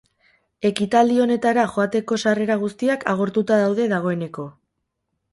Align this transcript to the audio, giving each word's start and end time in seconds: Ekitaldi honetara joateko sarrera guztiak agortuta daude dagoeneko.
Ekitaldi 0.67 1.17
honetara 1.25 1.65
joateko 1.75 2.17
sarrera 2.23 2.55
guztiak 2.63 3.05
agortuta 3.13 3.59
daude 3.65 3.85
dagoeneko. 3.93 4.47